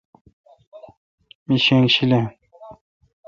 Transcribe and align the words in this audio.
می 1.47 1.57
شینگ 1.65 1.87
شیلین۔ 1.95 2.25